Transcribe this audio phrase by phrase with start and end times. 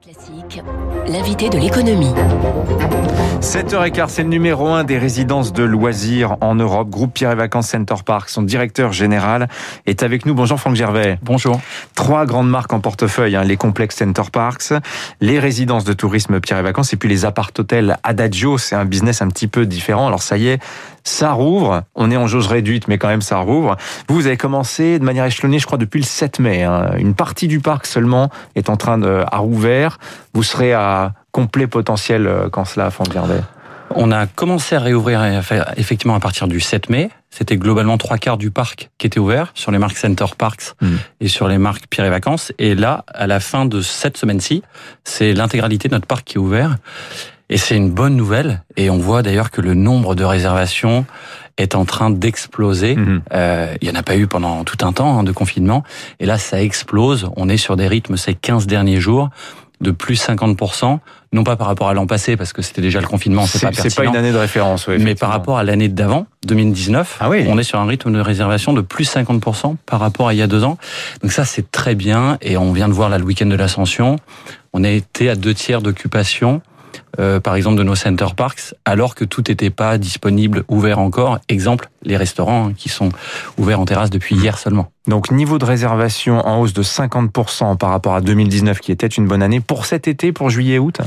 [0.00, 0.62] Classique,
[1.06, 2.14] l'invité de l'économie.
[3.42, 6.88] 7h15, c'est le numéro 1 des résidences de loisirs en Europe.
[6.88, 9.48] Groupe Pierre et Vacances Center Park, son directeur général
[9.84, 10.32] est avec nous.
[10.34, 11.18] Bonjour Franck Gervais.
[11.22, 11.60] Bonjour.
[11.94, 14.72] Trois grandes marques en portefeuille, hein, les complexes Center Parks,
[15.20, 18.56] les résidences de tourisme Pierre et Vacances et puis les appart-hôtels Adagio.
[18.56, 20.06] C'est un business un petit peu différent.
[20.06, 20.62] Alors ça y est,
[21.04, 21.82] ça rouvre.
[21.94, 23.76] On est en jauge réduite, mais quand même ça rouvre.
[24.08, 26.62] Vous, vous avez commencé de manière échelonnée, je crois, depuis le 7 mai.
[26.62, 26.92] Hein.
[26.98, 29.98] Une partie du parc seulement est en train de à rouvert.
[30.34, 33.40] Vous serez à complet potentiel euh, quand cela, Gervais
[33.94, 35.22] On a commencé à réouvrir
[35.76, 37.10] effectivement à partir du 7 mai.
[37.30, 40.88] C'était globalement trois quarts du parc qui était ouvert sur les marques Center Parks mmh.
[41.22, 42.52] et sur les marques Pierre et Vacances.
[42.58, 44.62] Et là, à la fin de cette semaine-ci,
[45.04, 46.76] c'est l'intégralité de notre parc qui est ouvert.
[47.48, 48.62] Et c'est une bonne nouvelle.
[48.76, 51.04] Et on voit d'ailleurs que le nombre de réservations
[51.58, 52.96] est en train d'exploser.
[52.96, 53.22] Mhm.
[53.32, 55.82] Euh, il y en a pas eu pendant tout un temps hein, de confinement.
[56.20, 57.28] Et là, ça explose.
[57.36, 59.30] On est sur des rythmes ces 15 derniers jours
[59.82, 61.00] de plus 50%,
[61.32, 63.72] non pas par rapport à l'an passé, parce que c'était déjà le confinement, c'est pas
[63.72, 67.28] C'est pas une année de référence, oui, Mais par rapport à l'année d'avant, 2019, ah
[67.28, 67.44] oui.
[67.48, 70.42] on est sur un rythme de réservation de plus 50% par rapport à il y
[70.42, 70.78] a deux ans.
[71.22, 74.16] Donc ça, c'est très bien, et on vient de voir là le week-end de l'Ascension,
[74.72, 76.62] on a été à deux tiers d'occupation,
[77.18, 81.38] euh, par exemple de nos center parks, alors que tout n'était pas disponible, ouvert encore.
[81.48, 83.10] Exemple, les restaurants hein, qui sont
[83.58, 84.90] ouverts en terrasse depuis hier seulement.
[85.06, 89.26] Donc niveau de réservation en hausse de 50% par rapport à 2019, qui était une
[89.26, 90.98] bonne année pour cet été, pour juillet-août.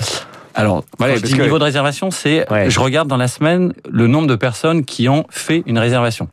[0.54, 4.36] Alors, voilà, parce niveau de réservation, c'est je regarde dans la semaine le nombre de
[4.36, 6.30] personnes qui ont fait une réservation.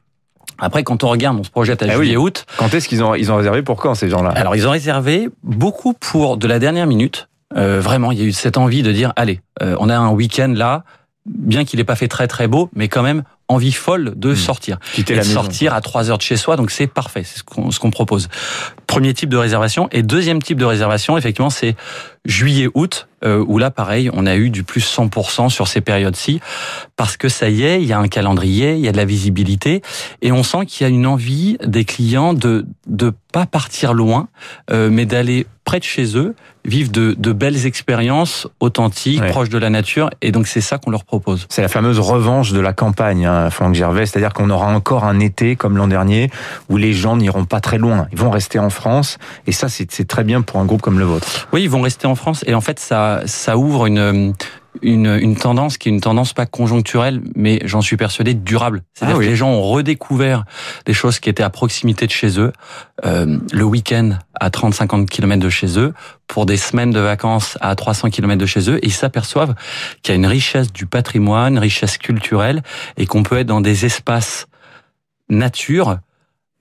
[0.58, 2.46] Après, quand on regarde, on se projette à eh juillet-août.
[2.56, 4.30] Quand est-ce qu'ils ont, ils ont réservé pour quand ces gens-là?
[4.30, 7.28] Alors, ils ont réservé beaucoup pour de la dernière minute.
[7.56, 10.10] Euh, vraiment, il y a eu cette envie de dire, allez, euh, on a un
[10.10, 10.84] week-end là,
[11.26, 14.36] bien qu'il n'ait pas fait très très beau, mais quand même envie folle de hmm.
[14.36, 14.78] sortir.
[14.94, 17.90] Quitter la sortir à 3 heures de chez soi, donc c'est parfait, c'est ce qu'on
[17.90, 18.28] propose.
[18.86, 19.88] Premier type de réservation.
[19.92, 21.76] Et deuxième type de réservation, effectivement, c'est
[22.24, 26.40] juillet-août, euh, où là, pareil, on a eu du plus 100% sur ces périodes-ci,
[26.96, 29.04] parce que ça y est, il y a un calendrier, il y a de la
[29.04, 29.82] visibilité,
[30.22, 34.28] et on sent qu'il y a une envie des clients de de pas partir loin,
[34.70, 36.34] euh, mais d'aller près de chez eux,
[36.64, 40.90] vivre de, de belles expériences authentiques, proches de la nature, et donc c'est ça qu'on
[40.90, 41.46] leur propose.
[41.48, 45.20] C'est la fameuse revanche de la campagne, hein, Franck Gervais, c'est-à-dire qu'on aura encore un
[45.20, 46.30] été comme l'an dernier,
[46.68, 49.86] où les gens n'iront pas très loin, ils vont rester en France, et ça c'est
[50.06, 51.48] très bien pour un groupe comme le vôtre.
[51.52, 54.34] Oui, ils vont rester en France, et en fait ça, ça ouvre une
[54.80, 58.82] une, une, tendance qui est une tendance pas conjoncturelle, mais j'en suis persuadé durable.
[58.94, 60.44] C'est-à-dire ah que les gens ont redécouvert
[60.86, 62.52] des choses qui étaient à proximité de chez eux,
[63.04, 65.92] euh, le week-end à 30-50 km de chez eux,
[66.26, 69.54] pour des semaines de vacances à 300 km de chez eux, et ils s'aperçoivent
[70.02, 72.62] qu'il y a une richesse du patrimoine, une richesse culturelle,
[72.96, 74.46] et qu'on peut être dans des espaces
[75.28, 75.98] nature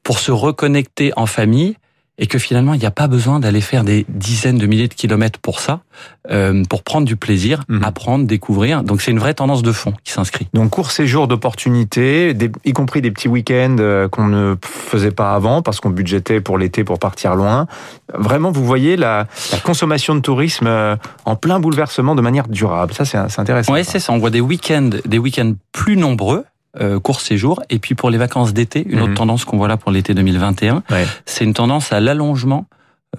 [0.03, 1.75] pour se reconnecter en famille
[2.17, 4.93] et que finalement il n'y a pas besoin d'aller faire des dizaines de milliers de
[4.93, 5.81] kilomètres pour ça,
[6.29, 7.83] euh, pour prendre du plaisir, mhm.
[7.83, 8.83] apprendre, découvrir.
[8.83, 10.47] Donc c'est une vraie tendance de fond qui s'inscrit.
[10.53, 15.61] Donc court séjour d'opportunités, y compris des petits week-ends euh, qu'on ne faisait pas avant
[15.61, 17.67] parce qu'on budgétait pour l'été pour partir loin.
[18.13, 20.95] Vraiment, vous voyez la, la consommation de tourisme euh,
[21.25, 22.93] en plein bouleversement de manière durable.
[22.93, 23.73] Ça c'est intéressant.
[23.73, 24.13] Oui, c'est ça.
[24.13, 26.45] On voit des week-ends, des week-ends plus nombreux
[26.79, 27.61] euh, court séjour.
[27.69, 29.15] Et puis pour les vacances d'été, une autre mhm.
[29.15, 30.83] tendance qu'on voit là pour l'été 2021,
[31.25, 32.65] c'est une tendance à l'allongement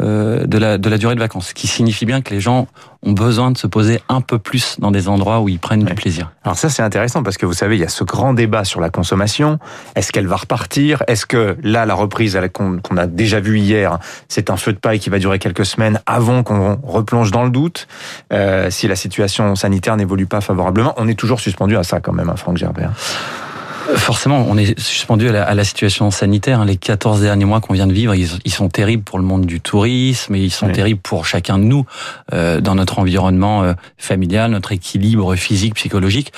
[0.01, 2.67] euh, de, la, de la durée de vacances, ce qui signifie bien que les gens
[3.03, 5.95] ont besoin de se poser un peu plus dans des endroits où ils prennent du
[5.95, 6.33] plaisir.
[6.45, 8.81] Alors ça c'est intéressant parce que vous savez, il y a ce grand débat sur
[8.81, 9.59] la consommation.
[9.95, 11.03] Est-ce qu'elle va repartir?
[11.09, 13.99] Est-ce que là, la reprise qu'on a déjà vue hier,
[14.29, 17.51] c'est un feu de paille qui va durer quelques semaines avant qu'on replonge dans le
[17.51, 17.87] doute?
[18.33, 22.13] Euh, Si la situation sanitaire n'évolue pas favorablement, on est toujours suspendu à ça quand
[22.13, 22.93] même, hein, Franck Gerbert.
[23.97, 26.61] Forcément, on est suspendu à la, situation sanitaire.
[26.61, 26.65] Hein.
[26.65, 29.61] Les 14 derniers mois qu'on vient de vivre, ils, sont terribles pour le monde du
[29.61, 31.85] tourisme et ils sont terribles pour chacun de nous
[32.33, 36.33] euh, dans notre environnement euh, familial, notre équilibre physique, psychologique.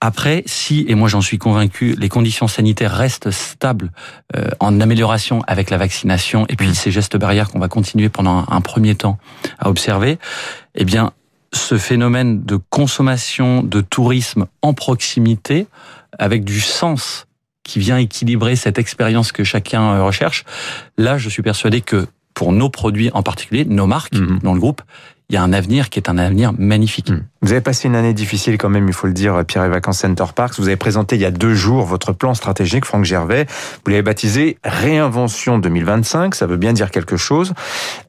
[0.00, 3.90] Après, si, et moi j'en suis convaincu, les conditions sanitaires restent stables
[4.36, 6.74] euh, en amélioration avec la vaccination et puis mmh.
[6.74, 9.18] ces gestes barrières qu'on va continuer pendant un, un, premier temps
[9.58, 10.18] à observer,
[10.76, 11.12] eh bien,
[11.52, 15.66] ce phénomène de consommation, de tourisme en proximité,
[16.18, 17.26] avec du sens
[17.64, 20.44] qui vient équilibrer cette expérience que chacun euh, recherche,
[20.96, 24.38] là, je suis persuadé que pour nos produits en particulier, nos marques, mhm.
[24.42, 24.82] dans le groupe,
[25.28, 27.10] il y a un avenir qui est un avenir magnifique.
[27.10, 27.24] Mhm.
[27.40, 29.98] Vous avez passé une année difficile quand même, il faut le dire, Pierre et Vacances
[29.98, 30.58] Center Parks.
[30.58, 33.46] Vous avez présenté il y a deux jours votre plan stratégique, Franck Gervais.
[33.84, 36.34] Vous l'avez baptisé Réinvention 2025.
[36.34, 37.54] Ça veut bien dire quelque chose.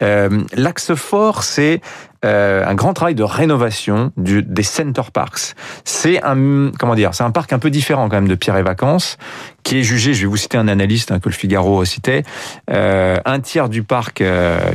[0.02, 1.81] Euh, L'axe fort, c'est
[2.26, 5.54] euh, un grand travail de rénovation des center parks.
[5.86, 8.64] C'est un comment dire, c'est un parc un peu différent quand même de Pierre et
[8.64, 9.18] Vacances,
[9.64, 10.14] qui est jugé.
[10.14, 12.24] Je vais vous citer un analyste hein, que le Figaro citait.
[12.72, 14.22] Euh, un tiers du parc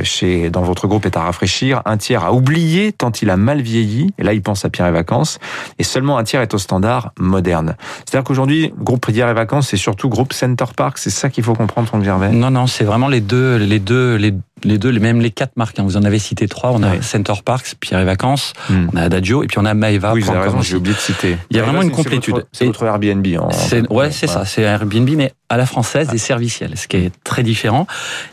[0.01, 3.61] chez dans votre groupe est à rafraîchir, un tiers a oublié tant il a mal
[3.61, 4.11] vieilli.
[4.17, 5.39] Là, il à Pierre et Vacances.
[5.79, 7.75] Et seulement un tiers est au standard moderne.
[8.05, 10.97] C'est-à-dire qu'aujourd'hui, groupe Pierre et Vacances, c'est surtout groupe Center Park.
[10.97, 12.29] C'est ça qu'il faut comprendre, Franck Gervais?
[12.29, 14.33] Non, non, c'est vraiment les deux, les deux, les
[14.65, 15.79] les deux, même les quatre marques.
[15.79, 15.83] Hein.
[15.83, 16.71] Vous en avez cité trois.
[16.71, 18.87] On a Center Parks, Pierre et Vacances, hmm.
[18.93, 20.13] on a Adagio et puis on a Maeva.
[20.13, 20.23] Oui,
[20.61, 21.37] j'ai oublié de citer.
[21.49, 22.45] Il y a vraiment une complétude.
[22.51, 23.25] C'est votre, Airbnb.
[23.39, 23.49] En...
[23.93, 24.45] Ouais, c'est ça.
[24.45, 27.87] C'est Airbnb, mais à la française et servicielle, ce qui est très différent.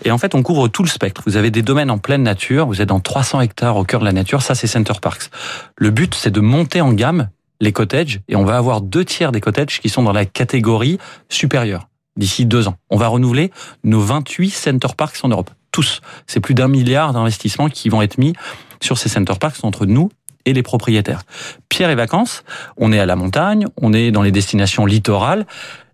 [0.05, 1.23] Et en fait, on couvre tout le spectre.
[1.27, 2.67] Vous avez des domaines en pleine nature.
[2.67, 4.43] Vous êtes dans 300 hectares au cœur de la nature.
[4.43, 5.31] Ça, c'est Center Parks.
[5.77, 7.29] Le but, c'est de monter en gamme
[7.61, 10.99] les cottages et on va avoir deux tiers des cottages qui sont dans la catégorie
[11.29, 12.77] supérieure d'ici deux ans.
[12.91, 13.51] On va renouveler
[13.85, 16.03] nos 28 Center Parks en Europe tous.
[16.27, 18.35] C'est plus d'un milliard d'investissements qui vont être mis
[18.81, 20.11] sur ces center parks entre nous
[20.45, 21.23] et les propriétaires.
[21.69, 22.45] Pierre et vacances,
[22.77, 25.47] on est à la montagne, on est dans les destinations littorales.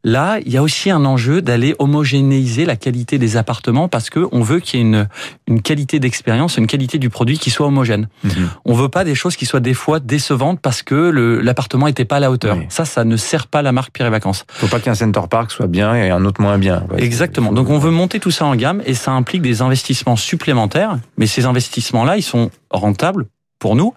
[0.04, 4.26] Là, il y a aussi un enjeu d'aller homogénéiser la qualité des appartements parce que
[4.30, 5.08] on veut qu'il y ait une,
[5.48, 8.08] une qualité d'expérience, une qualité du produit qui soit homogène.
[8.24, 8.48] On mhm.
[8.64, 10.94] On veut pas des choses qui soient des fois décevantes parce que
[11.42, 12.56] l'appartement était pas à la hauteur.
[12.68, 14.44] Ça, ça ne sert pas la marque Pierre et Vacances.
[14.48, 16.84] Faut pas qu'un center park soit bien et un autre moins bien.
[16.96, 17.52] Exactement.
[17.52, 20.98] Donc on veut monter tout ça en gamme et ça implique des investissements supplémentaires.
[21.16, 23.26] Mais ces investissements-là, ils sont rentables
[23.58, 23.94] pour nous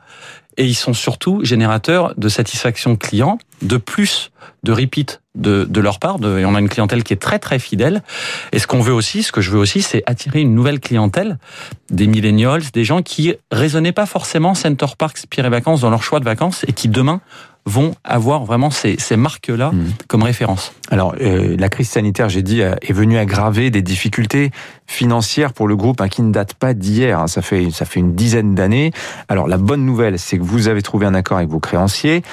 [0.57, 4.31] et ils sont surtout générateurs de satisfaction client, de plus
[4.63, 6.19] de repeat de, de leur part.
[6.19, 8.03] De, et on a une clientèle qui est très très fidèle.
[8.51, 11.38] Et ce qu'on veut aussi, ce que je veux aussi, c'est attirer une nouvelle clientèle,
[11.89, 16.03] des millennials, des gens qui raisonnaient pas forcément Center Parks, Pierre et Vacances dans leur
[16.03, 17.21] choix de vacances et qui demain
[17.66, 19.86] vont avoir vraiment ces, ces marques-là mmh.
[20.08, 20.74] comme référence.
[20.90, 24.52] Alors, euh, la crise sanitaire, j'ai dit, euh, est venue aggraver des difficultés
[24.88, 27.19] financières pour le groupe hein, qui ne date pas d'hier.
[27.19, 27.28] Hein.
[27.28, 28.92] ça fait ça fait une dizaine d'années.
[29.30, 32.24] Alors, la bonne nouvelle, c'est que vous avez trouvé un accord avec vos créanciers.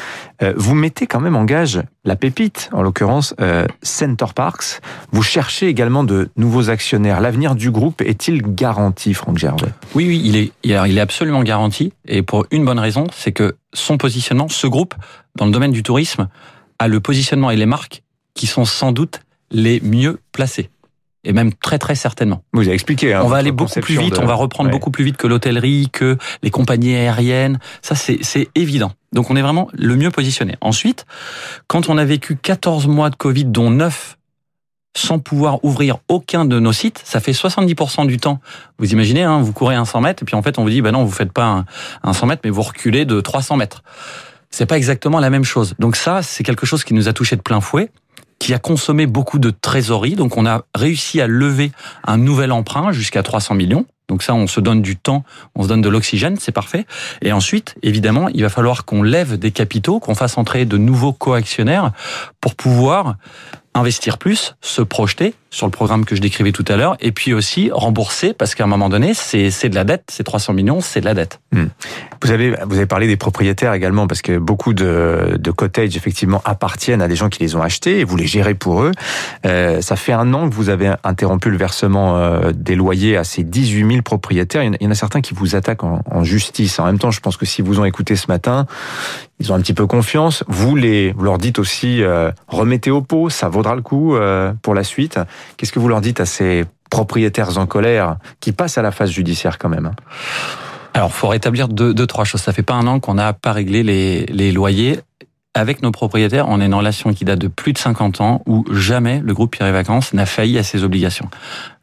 [0.43, 4.81] Euh, vous mettez quand même en gage la pépite, en l'occurrence euh, Center Parks.
[5.12, 7.20] Vous cherchez également de nouveaux actionnaires.
[7.20, 9.72] L'avenir du groupe est-il garanti, Franck Gervais?
[9.94, 11.93] Oui, oui, il est, il est absolument garanti.
[12.06, 14.94] Et pour une bonne raison, c'est que son positionnement, ce groupe,
[15.37, 16.28] dans le domaine du tourisme,
[16.78, 18.02] a le positionnement et les marques
[18.34, 19.20] qui sont sans doute
[19.50, 20.70] les mieux placés.
[21.29, 22.43] Et même très très certainement.
[22.55, 23.13] Vous avez expliqué.
[23.13, 25.91] Hein, on va aller beaucoup plus vite, on va reprendre beaucoup plus vite que l'hôtellerie,
[25.93, 27.59] que les compagnies aériennes.
[27.83, 28.93] Ça, c'est évident.
[29.13, 30.57] Donc on est vraiment le mieux positionné.
[30.63, 31.05] Ensuite,
[31.67, 34.17] quand on a vécu 14 mois de Covid, dont 9
[34.97, 38.41] sans pouvoir ouvrir aucun de nos sites, ça fait 70% du temps.
[38.79, 40.81] Vous imaginez, hein, vous courez un 100 mètres, et puis en fait on vous dit,
[40.81, 41.65] bah non, vous faites pas
[42.03, 43.83] un, 100 mètres, mais vous reculez de 300 mètres.
[44.51, 45.75] C'est pas exactement la même chose.
[45.79, 47.91] Donc ça, c'est quelque chose qui nous a touché de plein fouet
[48.38, 50.14] qui a consommé beaucoup de trésorerie.
[50.14, 51.73] Donc on a réussi à lever
[52.05, 53.87] un nouvel emprunt jusqu'à 300 millions.
[54.08, 55.23] Donc ça, on se donne du temps,
[55.55, 56.87] on se donne de l'oxygène, c'est parfait.
[57.20, 61.12] Et ensuite, évidemment, il va falloir qu'on lève des capitaux, qu'on fasse entrer de nouveaux
[61.12, 61.93] coactionnaires
[62.40, 63.17] pour pouvoir
[63.79, 67.33] investir plus, se projeter sur le programme que je décrivais tout à l'heure, et puis
[67.33, 71.01] aussi rembourser, parce qu'à un moment donné, c'est de la dette, c'est 300 millions, c'est
[71.01, 71.41] de la dette.
[71.53, 71.67] Hmm.
[72.23, 76.43] Vous avez vous avez parlé des propriétaires également, parce que beaucoup de, de cottages effectivement
[76.45, 78.93] appartiennent à des gens qui les ont achetés, et vous les gérez pour eux.
[79.47, 83.25] Euh, ça fait un an que vous avez interrompu le versement euh, des loyers à
[83.25, 84.63] ces 18 000 propriétaires.
[84.63, 86.79] Il y en a certains qui vous attaquent en, justice.
[86.79, 88.67] En même temps, je pense que si vous ont écouté ce matin,
[89.41, 90.45] ils ont un petit peu confiance.
[90.49, 94.53] Vous les, vous leur dites aussi euh, remettez au pot, ça vaudra le coup euh,
[94.62, 95.19] pour la suite.
[95.56, 99.11] Qu'est-ce que vous leur dites à ces propriétaires en colère qui passent à la phase
[99.11, 99.94] judiciaire quand même hein?
[100.94, 102.41] Alors, faut rétablir deux, trois choses.
[102.41, 105.01] Ça fait pas un an qu'on n'a pas réglé les loyers
[105.55, 108.64] avec nos propriétaires, on est une relation qui date de plus de 50 ans où
[108.70, 111.28] jamais le groupe Pierre et Vacances n'a failli à ses obligations.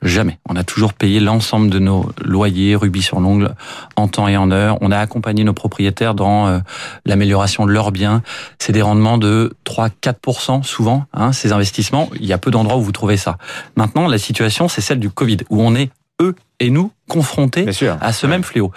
[0.02, 0.40] Jamais.
[0.48, 3.56] On a toujours payé l'ensemble de nos loyers, rubis sur l'ongle,
[3.96, 4.78] en temps et en heure.
[4.82, 6.60] On a accompagné nos propriétaires dans euh,
[7.06, 8.22] l'amélioration de leurs biens.
[8.60, 12.10] C'est des rendements de 3-4% souvent, hein, ces investissements.
[12.20, 13.38] Il y a peu d'endroits où vous trouvez ça.
[13.76, 15.90] Maintenant, la situation, c'est celle du Covid, où on est
[16.22, 17.68] eux et nous confrontés
[18.02, 18.72] à ce même fléau.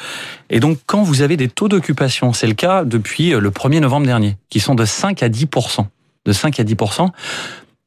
[0.50, 3.80] Et donc, quand vous avez des taux d'occupation, c'est le cas depuis euh, le 1er
[3.80, 5.86] novembre dernier, qui sont de 5 à 10%
[6.28, 7.08] de 5 à 10%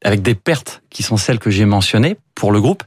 [0.04, 2.82] avec des pertes qui sont celles que j'ai mentionnées pour le groupe,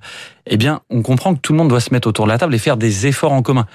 [0.47, 2.53] eh bien, on comprend que tout le monde doit se mettre autour de la table
[2.53, 3.65] et faire des efforts en commun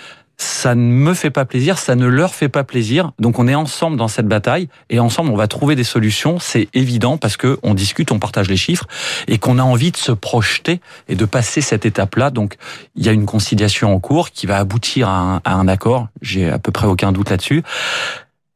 [0.41, 3.13] ça ne me fait pas plaisir, ça ne leur fait pas plaisir.
[3.19, 6.39] Donc on est ensemble dans cette bataille et ensemble on va trouver des solutions.
[6.39, 8.87] C'est évident parce que on discute, on partage les chiffres
[9.29, 12.31] et qu'on a envie de se projeter et de passer cette étape-là.
[12.31, 12.57] Donc
[12.97, 16.09] il y a une conciliation en cours qui va aboutir à un, à un accord.
[16.23, 17.63] J'ai à peu près aucun doute là-dessus.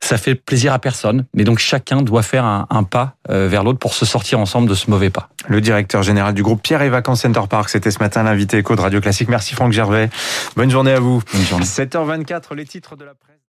[0.05, 1.25] Ça fait plaisir à personne.
[1.35, 4.69] Mais donc chacun doit faire un, un pas euh, vers l'autre pour se sortir ensemble
[4.69, 5.29] de ce mauvais pas.
[5.49, 8.77] Le directeur général du groupe Pierre et Vacances Center Park, c'était ce matin l'invité éco
[8.77, 9.29] de Radio Classique.
[9.29, 10.11] Merci Franck Gervais.
[10.57, 11.23] Bonne journée à vous.
[11.33, 11.65] Bonne journée.
[11.65, 13.34] 7h24, les titres de la presse.